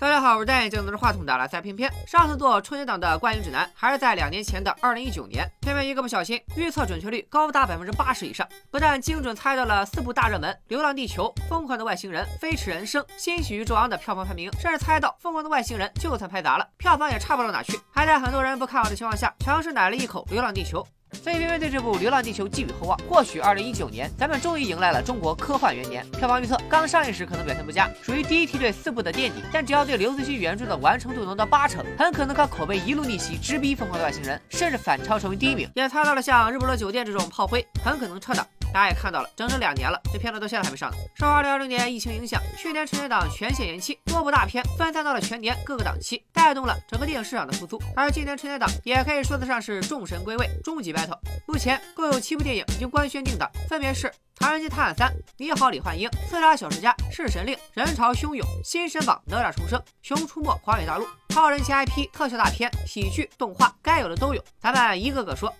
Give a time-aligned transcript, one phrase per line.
[0.00, 1.92] 大家好，我是戴眼镜拿着话筒的蓝赛偏偏。
[2.06, 5.46] 上次做春节档的观影指南，还是在两年前的二零一九年。
[5.60, 17.78] 偏偏一个不小心，预测准确率高达百分之八十以上，不但精准猜到了四部大热门《流浪地球》《疯狂的外星人》《飞驰人生》《新喜剧之王》的票房排名，甚至猜到《疯狂的外星人》就算拍砸了，票房也差不到哪去。
[17.90, 20.82] 还在很多人不看好的情况下，强势奶了一口《流浪地球》。
[21.22, 22.98] 所以，偏偏对这部《流浪地球》寄予厚望。
[23.08, 26.04] 或许二零一九年，咱们终于迎来了中国科幻元年。
[26.12, 29.42] 票房预测刚上映时可能表现不佳，属于第一梯队四部的垫底。
[29.52, 35.68] 但只要对刘慈欣原著的完成度能到八成，很可能靠口碑一路逆袭，直逼《疯狂的外星人》，甚至反超成为第一名。
[35.74, 38.46] 也猜到了像《日不落酒店》这种炮灰，很可能撤档。
[38.72, 40.96] 大家也看到了，整整两年了，这片子到现在还没上呢。
[41.16, 47.80] 受二零二零年疫情影响，去年春节档全线延期，多部大片分散到了全年各个档期，带动了整个电影市场的复苏。
[47.96, 51.18] 而今年春节档也可以说得上是众神归位，终极 battle。
[51.46, 54.06] 目前共有七部电影已经官宣定档，分别是
[54.36, 65.50] 《唐人街探案三》《你好，李焕英》《刺杀小说家》《弑神令》《人潮汹涌》《新神榜：哪吒重生》《熊出没：狂野大陆》超人气 IP 特效大片、喜剧、动画，该有的都有，咱们一个个说。《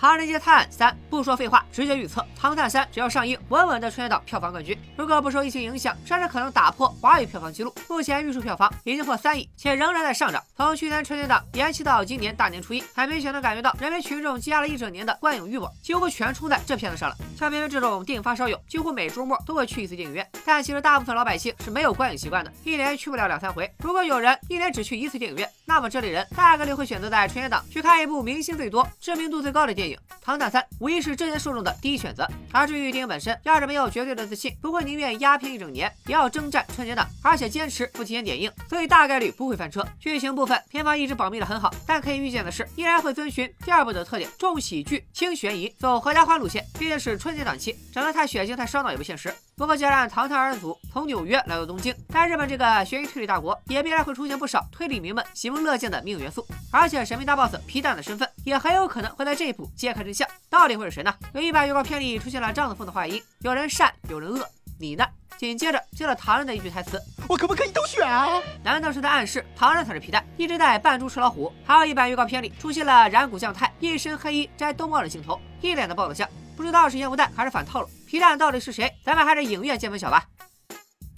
[0.00, 4.78] 唐人街探案三》不说废话，直接预测《唐探三》只要上映，稳稳的春节档票房冠军。
[4.96, 7.74] 如果不受疫情影响，甚至可能打破华语票房纪录。
[7.88, 10.40] 目前预售票房已经破三亿，且仍然在上涨。
[10.56, 17.16] 从去年春节档延期到今年大年初一，还明显能感觉到人民群众积压了一整年的观影欲望，几乎全冲在这片子上了。
[17.36, 20.24] 像明明这种电影发烧友，几乎每周末都会去一次电影院。
[20.46, 23.68] 但其实大部分老百姓是没有观影习惯的，一年去不了两三回。
[23.80, 29.87] 如果有人一年只去一次电影院，那么这类人大概率会选择在春节档去看一部明星最多、知名度最高的电影
[30.20, 30.60] 《唐探三》。
[30.80, 32.26] 无疑是这些受众的第一选择。
[32.52, 39.86] 而至于电影本身，要是没有绝对的自信，不会宁愿压片一整年，也要征战春节档，而且坚持不提前点映，所以大概率不会翻车。
[40.00, 46.64] 剧情部分，片方一直保密的很好，但可以预见的是，依然会遵循第二部的特点，重喜剧轻悬疑，走合家欢路线。
[46.78, 49.32] 毕竟是春节档期，整得太血腥太烧脑也不现实。
[49.58, 56.46] 不过，既然唐探二人组从纽约来到东京，在日本这个悬疑推理大国，也必然会出现不少推理迷们喜闻乐见的命运元素。
[56.70, 61.12] 而且，神秘大 boss 皮蛋的身份也很有可能会在这一步揭开真相，到底会是谁呢？
[61.32, 65.04] 有一版预告片里出现了张子枫的话音，有人善，有人恶，你呢？
[65.36, 71.52] 紧接着接了唐人的一句台词：“我可不可以都选啊？”难道是在暗示唐人才是皮蛋，一直在扮猪吃老虎？
[71.64, 76.28] 还有一版预告片里出现了染谷将太一身黑衣摘冬帽的镜头，一脸的爆子相。
[76.56, 78.91] 不知道是烟雾弹还是反套路，皮蛋到底是谁？
[79.03, 80.25] 咱们还是影院见分晓吧。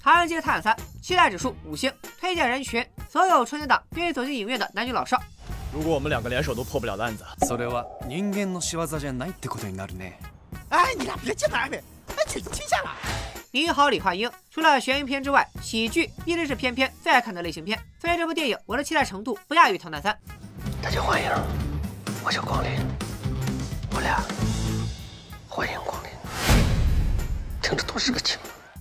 [0.02, 5.22] 唐人街探案三，期待指数五星，推荐人群所有春节档愿意走进影院的男女老少。
[5.74, 10.14] 如果我们两个联手都破不了的案子，それは人間の仕業じゃないってことになるね。
[10.70, 11.82] 哎，你俩别进来呗，
[12.16, 12.92] 哎，去停下了。
[13.52, 14.32] 你好，李焕英。
[14.52, 20.14] 除了悬疑片之外，喜剧一直是偏偏最爱看的类型片，所以这部电影我的期待程度不亚于《唐探三》。
[20.82, 21.30] 他叫焕英，
[22.24, 22.72] 我叫光临，
[23.94, 24.24] 我俩。
[25.50, 26.09] 欢迎光临，
[27.71, 28.37] 听着多是个情。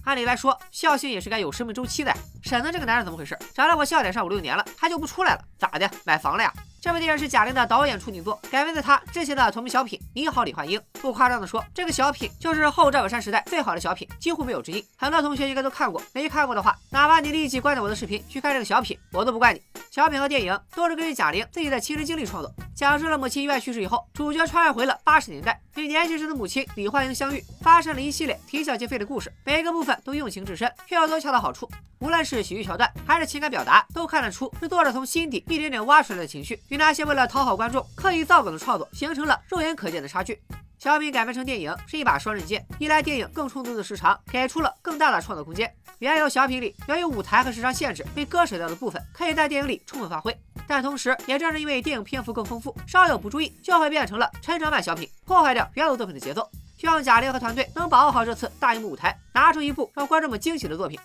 [0.05, 2.11] 按理来说，孝心也是该有生命周期的。
[2.41, 3.37] 沈子这个男人怎么回事？
[3.53, 5.41] 找了我笑点上五六年了，他就不出来了？
[5.59, 5.89] 咋的？
[6.05, 6.51] 买房了呀？
[6.81, 10.79] 这部电影是贾玲的导演处女作，改编自她之前的同名小品《你好，李焕英》。
[11.01, 14.85] 不夸张的说，这个小品就是后赵本山时代最好的小品，几乎没有之一。
[14.97, 19.61] 很多同学应该都看过，没看过的话，哪怕你立即关掉我的视频去看这个小品，我都不怪你。
[19.89, 28.39] 小品和电影都是根据贾玲自己的亲身经历创作，讲述了母亲意外去世以后，主角穿越回了八十年代，与年轻时的母亲李焕英相遇，发生了一系列。
[28.47, 31.69] 啼笑皆非的故事，每一个部分都用情至深，却又都恰到好处。
[31.99, 40.39] 无论是喜剧桥段还是情感表达，都看得出是作者从心底一点点挖出来的情绪，与那些为了讨好观众刻意造梗的创作形成了肉眼可见的差距。
[40.79, 45.69] 小品改编成电影是一把双刃剑，一来电影更充足的时长，给出了更大的创作空间。
[45.97, 50.33] 原有小品里由于舞台和时长限制被割舍掉的部分，可以在电影里充分发挥。
[50.65, 56.49] 但同时，也正是因为电影篇幅更丰富，稍有不注意就会变成了成长版小品，破坏掉原有作品的节奏。
[56.77, 60.97] 希望贾玲和团队能把握好这次大荧幕舞台，拿出一部让观众们惊喜的作品。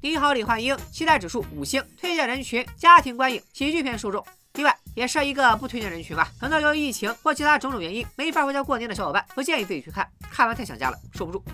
[0.00, 4.26] 你好，李焕英，期待指数五星，推荐人群家庭观影喜剧片受众。
[4.96, 6.32] 也是一个不推荐人群吧。
[6.40, 11.44] 很多由于疫情或其他种种原因没法回家过年的小伙伴，不建议自己去看，看完太想家了，受不住。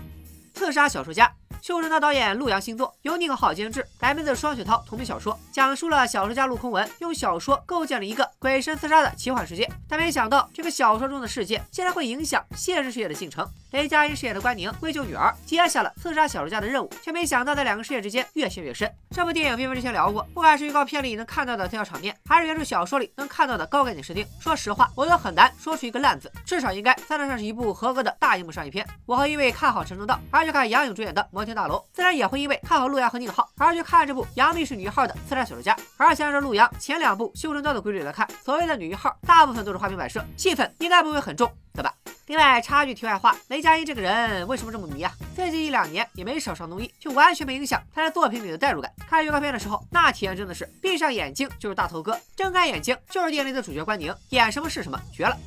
[0.53, 1.29] 刺杀小说家。
[1.63, 13.49] 修真刀导演陆阳新作，由宁浩监制，改编自双雪涛同名小说，讲述了小说家陆空文用小说构建了一个鬼神厮杀的奇幻世界，但没想到这个小说中的世界竟然会影响现实世界的进程。
[13.71, 18.93] 雷佳音饰演的关宁为救女儿，接下了刺杀小说家的任务，却没想到在两个世界之间越陷越深。
[19.09, 28.85] 这部电影并非之前聊过，不管是预告片里能看到的特效场面，还是原著小说里能看到的高概念设定，说实话，我都很难说出一个烂字，至少应该算得上是一部合格的大荧幕商业片。
[29.05, 32.43] 我和一位看好陈正道，而去看杨颖主演的《摩天大楼》，自然也会。
[32.43, 41.93] 因为看好陆阳和宁浩而去看这部杨幂是女一号的刺杀小说家，而且按照陆阳前两部修真刀的规律来看，所谓的女一号大部分都是花瓶摆设，戏份应该不会很重，对吧？
[42.25, 45.13] 另外插句题外话，雷佳音这个人为什么这么迷啊？
[45.37, 48.91] 最近一两年也没少上综艺，就完全没影响他在作品里的代入感。
[49.09, 55.37] 看预告片的时候，那体验真的是闭上眼睛就是大头哥，睁开眼睛就是电影里的主角关宁，演什么是什么，绝了！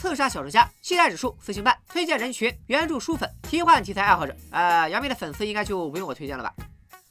[0.00, 4.34] 刺杀小说家，期待指数四星半，推荐人群原著书粉、奇幻题材爱好者。
[4.50, 6.54] 呃，杨幂的粉丝应该就不用我推荐了吧？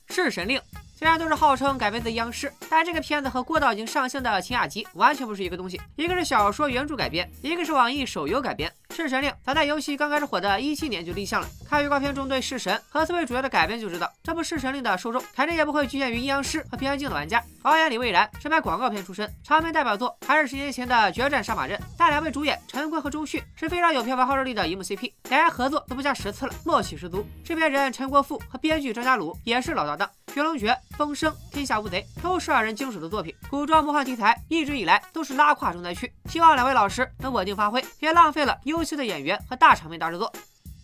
[0.08, 0.60] 弑神令。
[0.98, 5.80] 虽然都是号称改编自央视，但这个片子和郭导已经上线的《晴雅集》完全不是一个东西。
[5.98, 8.68] 一个是小说原著改编，一个是网易手游改编。
[9.00, 11.48] 《弑神令》早在游戏刚开始火的一七年就立项了。
[11.70, 17.42] 看预告片中对弑神和四位主角的改编就知道，这部《弑神令》的受众肯定也不会局限于阴阳师和平安京的玩家。
[17.64, 21.78] 导演李蔚然是拍广告片出身，长篇代表作还是十年前的《决战杀马镇》。
[21.98, 27.26] 但两位主演陈坤和周迅是非常有票房号召力的荧幕 CP，两人合作都不下十次了，默契十足。
[27.46, 30.10] 制片人陈国富和编剧张家鲁也是老搭档。
[30.34, 36.12] 《寻龙诀》《风声》《天下无贼》都是二人经手的作品，古装魔幻题材一直以来都是拉胯重灾区。
[36.30, 40.32] 希望两位老师能稳定发挥，别浪费了优秀的演员和大场面大制作。《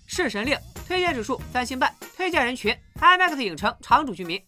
[0.07, 0.55] 弑神令》
[0.87, 4.39] 推荐指数三星半，推荐人群 IMAX 影城常驻居民。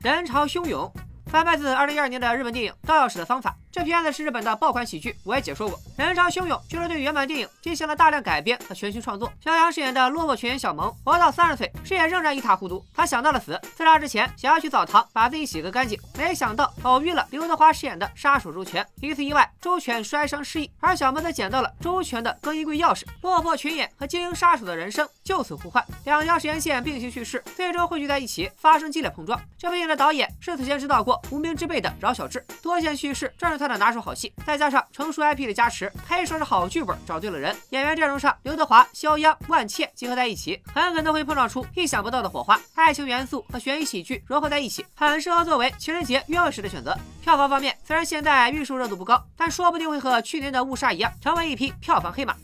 [0.00, 0.92] 人潮汹涌，
[1.26, 3.56] 翻拍自二零一二年的日本电影《盗钥匙的方法》。
[3.72, 5.78] 这片子是日本的爆款喜剧，我也解说过。
[5.96, 9.32] 人潮汹涌，就是对原版电影进行了大量改编和全新创作。
[9.40, 12.84] 肖央饰演的落魄群演小萌，活到三十岁，事业仍然一塌糊涂。
[12.92, 18.84] 他想到了死，自杀之前想要去澡堂把自己洗个干净，没想到偶遇了刘德华饰演的杀手周全。
[19.00, 23.04] 一次意外，周全摔伤失忆，而小萌则捡到了周全的更衣柜钥匙。
[23.22, 29.40] 落魄群演和精英杀手的人生就此互换，两条时间线并行叙事，最终汇聚在一起，发生激烈碰撞。
[29.56, 34.32] 这部电影的导演是此前指导过《无名之辈》的饶晓志，多线叙事正是他的拿手好戏。
[34.44, 37.54] 再加上成熟 IP 的加持，可以说是好剧本找对了人。
[37.70, 42.60] 演员阵容上，刘德华、肖央、万茜结合在一起，很可能会碰撞出意想不到的火花。
[42.74, 46.98] 爱情元素和悬疑喜剧融合在一起，很适合作为情人节约会时的选择。
[47.22, 52.34] 票房方面，虽然现在预售热度不高，但说不定会和去年的《误杀》一样，成为一匹票房黑马。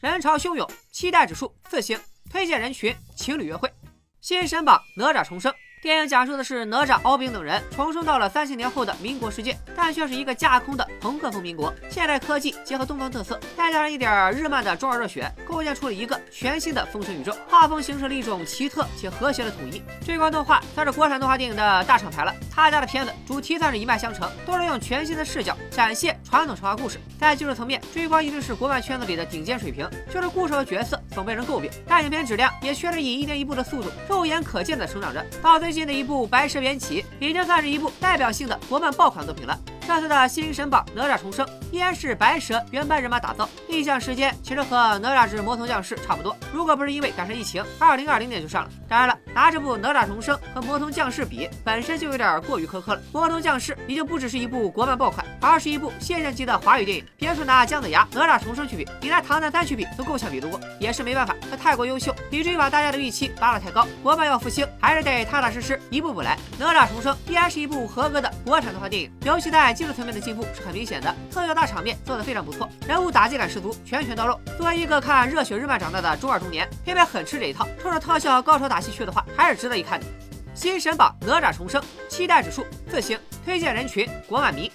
[0.00, 1.96] 人潮汹涌，期待指数四星，
[2.28, 3.72] 推荐人群情侣约会。
[4.20, 5.52] 新神榜哪吒重生。
[5.82, 11.74] 电影讲述的是哪吒、敖丙等人重生到了三千年后的民国世界，但却是一个架空的朋克风民国。
[11.90, 17.36] 现代科技结合东方特色，再加上一点日漫的中二热血，构建出了一个全新的封神宇宙。
[17.48, 19.82] 画风形成了一种奇特且和谐的统一。
[20.06, 27.00] 追光动画算是国产动画电影的大厂牌了，他家的片子主题算是一脉相承，都是用全新的视角展现传统神话故事。
[27.18, 35.24] 在技术层面，追光一直是国漫圈子里的顶尖水平，就是故事和角色总被人诟病，但影片质量也确实以一年一部的速度，肉眼可见的成长着。
[35.42, 39.58] 到最近的一部《白蛇缘起》，已经算是一部代表性的国漫爆款作品了。
[39.86, 46.36] 这次的新神榜哪吒重生依然是白蛇原班人马打造，立项时间其实和哪吒之魔童降世差不多。
[46.52, 48.70] 如果不是因为赶上疫情，二零二零年就上了。
[48.88, 53.00] 当然了，拿这部哪吒重生和魔童降世比，本身就有点过于苛刻了。
[53.12, 57.04] 魔童降世已经不只是一部国漫爆款，而是一部现象级的华语电影。
[57.16, 60.60] 别说拿姜子牙、哪吒重生去比，你拿唐探三去比都够呛比得过。
[60.78, 63.86] 也是没办法，他太过优秀，以至于把大家的预期拉得太高。
[64.02, 66.38] 国漫要复兴，还是得踏踏实实一步步来。
[66.58, 74.38] 哪吒重生依然是一部合格的国产动画电影，尤其在技术层面的进步是很明显的，特效大场面做得非常不错，人物打击感十足，拳拳到肉。
[74.56, 80.06] 作为一个看热血日漫长大的中二中年，偏偏很吃这一套，冲着特效高潮打戏去的话，还是值得一看的。
[80.54, 84.70] 新神榜哪吒重生，期待指数四星，推荐人群国漫迷。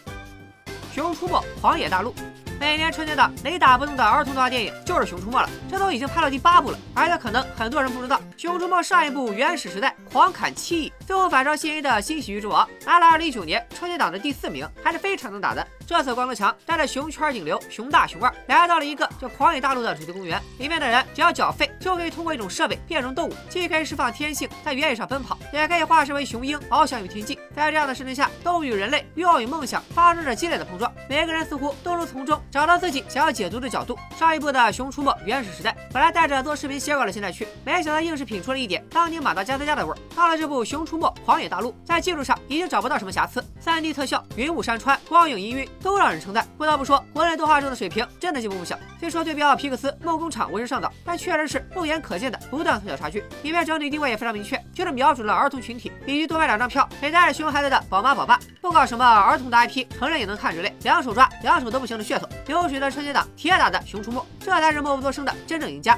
[0.94, 2.14] 熊出没狂野大陆。
[2.60, 6.80] 每年春节档雷打不动的儿童动画电影就是《熊出没》了，这都已经拍到第八部了。
[6.96, 15.66] 而且可能很多人不知道，《熊出没》上一部《原始时代》狂砍七亿，最后反超新一的新喜剧之王，拿了2019年春节档的第四名，还是非常能打的。
[15.86, 27.38] 这次光头强带着熊圈顶流熊大、熊二来到了一个叫狂野大陆的主题公园，里面的人只要缴费就可以通过一种设备变成动物，既可以释放天性在原野上奔跑，也可以化身为雄鹰翱翔于天际。
[27.58, 33.98] 在这样的设定下，动物与人类、欲望与梦想发生着激烈的碰撞，每个人似乎都能从中找到自己想要解读的角度。
[34.16, 39.98] 上一部的《熊出没：原始时代》本来带着做视频写稿的心态去，没想到硬是品出了一点当年马达加斯加的味儿。
[40.16, 46.48] 到了这部《熊出没：狂野大陆》，在技术上已经找不到什么瑕疵，3D 特效、云雾山川、光影氤氲都让人称赞。
[46.60, 48.78] 不得不说，国内动画中的水平真的进步不小。
[49.00, 53.24] 虽说对标皮克斯、梦工厂为时尚早，但确实是肉眼可见的不断缩小差距。
[53.42, 58.40] 里面整体定位也非常明确，就是瞄准了儿童群体，以及多买两张票给带着熊孩子的宝妈宝爸。
[58.62, 62.28] 不搞什么儿童的 IP，成人也能看之类，两手抓两手都不行的噱头。
[62.48, 65.98] 流水的春节档，铁打的熊出没，这才是默不作声的真正赢家。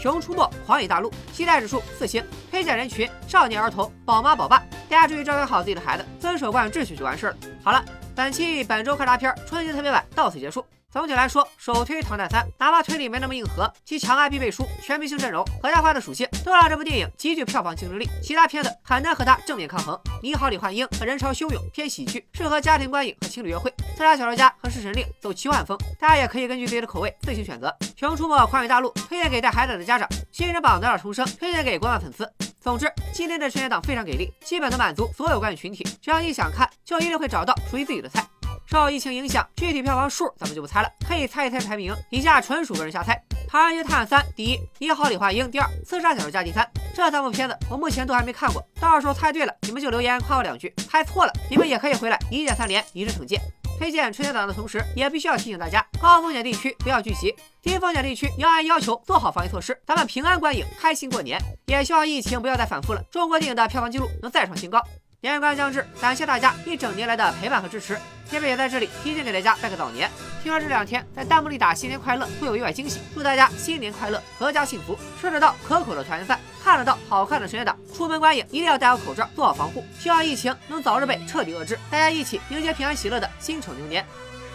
[0.00, 4.58] 熊出没狂野大陆，期待指数四星，推荐人群少年儿童、宝妈宝爸。
[4.88, 7.36] 大家注意照看好自己的孩子，遵守惯秩序就完事了。
[7.62, 7.84] 好了。
[8.14, 10.66] 本期本周快大片春节特别版到此结束。
[10.90, 18.08] 总体来说，首推《唐探三》，哪怕推理没那么硬核，其强爱必备书、全明星阵容、合家欢的属性，都让这部电影极具票房竞争力。
[18.22, 19.94] 其他片子很难和它正面抗衡。
[20.22, 23.70] 《你好，李焕英》和人潮汹涌，偏喜剧，适合家庭观影和情侣约会。
[23.92, 27.68] 《刺杀小说家》和《侍神令》走奇幻风，大家也可以根据自己的口味自行选择。
[27.94, 32.26] 《熊出没：狂野大陆》推荐给带孩子的家长，《新人榜》得尔重生推荐给国漫粉丝。
[32.62, 35.86] 总之，今天的春节档非常给力，基本能满足所有观影群体。
[36.00, 38.26] 只要你想看，就一定会找到属于自己的菜。
[38.70, 41.96] 受疫情影响，具体票房数咱们就不猜了，可以猜一猜排名。
[42.10, 43.14] 以下纯属个人瞎猜。
[43.50, 46.70] 《唐人街探案三》第一，《你好，李焕英》第二，《刺杀小说家》第三。
[46.94, 53.40] 这三部片子我目前都还没看过，到时候猜对了，你们就留言夸我两句；猜错了，你们也可以回来一键三连，一致惩戒。
[53.78, 61.40] 推荐春节档的同时，也必须要提醒大家，高风险地区不要聚集，低风险地区要按要求做好防疫措施，咱们平安观影，开心过年。
[61.64, 64.78] 也希望疫情不要再反复了，中国电影的票房记录能再创新高。
[65.20, 67.98] 年关将至，感谢大家一整年来的陪伴和支持。
[68.30, 70.08] 天贝也在这里提前给大家拜个早年。
[70.44, 77.76] 听说这两天在弹幕里打新年快乐会有意外惊喜，祝大家新年快乐，阖家幸福，吃得到可口的团圆饭，看得到好看的春节档。
[77.92, 79.84] 出门观影一定要戴好口罩，做好防护。
[79.98, 84.06] 希望疫情能早日被彻底遏制，大家一起迎接平安喜乐的辛丑牛年。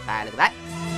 [0.06, 0.93] 拜了个拜。